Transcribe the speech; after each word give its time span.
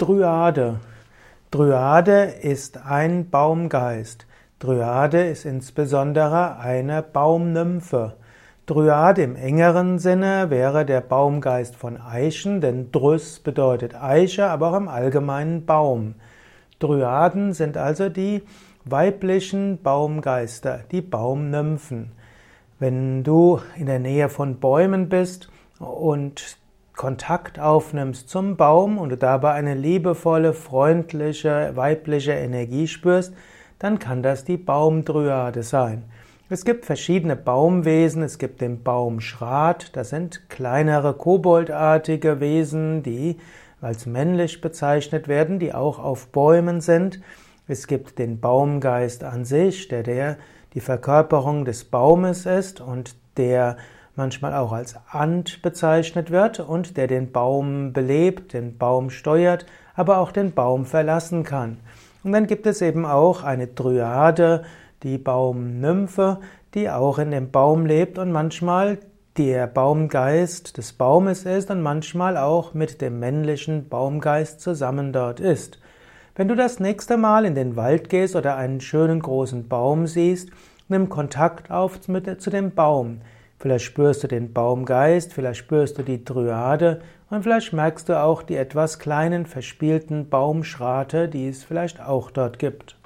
Dryade. 0.00 0.80
Dryade 1.50 2.22
ist 2.22 2.86
ein 2.86 3.28
Baumgeist. 3.28 4.26
Dryade 4.58 5.26
ist 5.26 5.44
insbesondere 5.44 6.56
eine 6.58 7.02
Baumnymphe. 7.02 8.14
Dryade 8.64 9.22
im 9.22 9.36
engeren 9.36 9.98
Sinne 9.98 10.48
wäre 10.48 10.86
der 10.86 11.02
Baumgeist 11.02 11.76
von 11.76 12.00
Eichen, 12.00 12.62
denn 12.62 12.90
Drys 12.92 13.40
bedeutet 13.40 13.94
Eiche, 13.94 14.46
aber 14.46 14.70
auch 14.70 14.76
im 14.78 14.88
Allgemeinen 14.88 15.66
Baum. 15.66 16.14
Dryaden 16.78 17.52
sind 17.52 17.76
also 17.76 18.08
die 18.08 18.42
weiblichen 18.86 19.82
Baumgeister, 19.82 20.80
die 20.90 21.02
Baumnymphen. 21.02 22.12
Wenn 22.78 23.22
du 23.22 23.60
in 23.76 23.84
der 23.84 23.98
Nähe 23.98 24.30
von 24.30 24.60
Bäumen 24.60 25.10
bist 25.10 25.50
und 25.78 26.56
Kontakt 27.00 27.58
aufnimmst 27.58 28.28
zum 28.28 28.58
Baum 28.58 28.98
und 28.98 29.08
du 29.08 29.16
dabei 29.16 29.52
eine 29.52 29.72
liebevolle, 29.72 30.52
freundliche, 30.52 31.70
weibliche 31.74 32.32
Energie 32.32 32.86
spürst, 32.88 33.32
dann 33.78 33.98
kann 33.98 34.22
das 34.22 34.44
die 34.44 34.58
Baumdryade 34.58 35.62
sein. 35.62 36.04
Es 36.50 36.66
gibt 36.66 36.84
verschiedene 36.84 37.36
Baumwesen. 37.36 38.22
Es 38.22 38.36
gibt 38.36 38.60
den 38.60 38.82
Baumschrat. 38.82 39.96
Das 39.96 40.10
sind 40.10 40.50
kleinere 40.50 41.14
koboldartige 41.14 42.38
Wesen, 42.38 43.02
die 43.02 43.38
als 43.80 44.04
männlich 44.04 44.60
bezeichnet 44.60 45.26
werden, 45.26 45.58
die 45.58 45.72
auch 45.72 45.98
auf 46.00 46.26
Bäumen 46.26 46.82
sind. 46.82 47.22
Es 47.66 47.86
gibt 47.86 48.18
den 48.18 48.40
Baumgeist 48.40 49.24
an 49.24 49.46
sich, 49.46 49.88
der, 49.88 50.02
der 50.02 50.36
die 50.74 50.80
Verkörperung 50.80 51.64
des 51.64 51.82
Baumes 51.82 52.44
ist 52.44 52.82
und 52.82 53.16
der 53.38 53.78
manchmal 54.20 54.54
auch 54.54 54.72
als 54.72 54.96
Ant 55.10 55.62
bezeichnet 55.62 56.30
wird 56.30 56.60
und 56.60 56.98
der 56.98 57.06
den 57.06 57.32
Baum 57.32 57.94
belebt, 57.94 58.52
den 58.52 58.76
Baum 58.76 59.08
steuert, 59.08 59.64
aber 59.94 60.18
auch 60.18 60.30
den 60.30 60.52
Baum 60.52 60.84
verlassen 60.84 61.42
kann. 61.42 61.78
Und 62.22 62.32
dann 62.32 62.46
gibt 62.46 62.66
es 62.66 62.82
eben 62.82 63.06
auch 63.06 63.42
eine 63.42 63.66
Dryade, 63.66 64.62
die 65.02 65.16
Baumnymphe, 65.16 66.38
die 66.74 66.90
auch 66.90 67.18
in 67.18 67.30
dem 67.30 67.50
Baum 67.50 67.86
lebt 67.86 68.18
und 68.18 68.30
manchmal 68.30 68.98
der 69.38 69.66
Baumgeist 69.66 70.76
des 70.76 70.92
Baumes 70.92 71.46
ist 71.46 71.70
und 71.70 71.80
manchmal 71.80 72.36
auch 72.36 72.74
mit 72.74 73.00
dem 73.00 73.20
männlichen 73.20 73.88
Baumgeist 73.88 74.60
zusammen 74.60 75.14
dort 75.14 75.40
ist. 75.40 75.78
Wenn 76.34 76.48
du 76.48 76.54
das 76.54 76.78
nächste 76.78 77.16
Mal 77.16 77.46
in 77.46 77.54
den 77.54 77.74
Wald 77.74 78.10
gehst 78.10 78.36
oder 78.36 78.56
einen 78.56 78.82
schönen 78.82 79.20
großen 79.20 79.66
Baum 79.66 80.06
siehst, 80.06 80.50
nimm 80.88 81.08
Kontakt 81.08 81.70
auf 81.70 82.00
zu 82.02 82.50
dem 82.50 82.74
Baum. 82.74 83.22
Vielleicht 83.60 83.84
spürst 83.84 84.24
du 84.24 84.26
den 84.26 84.54
Baumgeist, 84.54 85.34
vielleicht 85.34 85.58
spürst 85.58 85.98
du 85.98 86.02
die 86.02 86.24
Dryade 86.24 87.02
und 87.28 87.42
vielleicht 87.42 87.74
merkst 87.74 88.08
du 88.08 88.18
auch 88.18 88.42
die 88.42 88.56
etwas 88.56 88.98
kleinen 88.98 89.44
verspielten 89.44 90.30
Baumschrate, 90.30 91.28
die 91.28 91.46
es 91.46 91.62
vielleicht 91.62 92.00
auch 92.00 92.30
dort 92.30 92.58
gibt. 92.58 92.96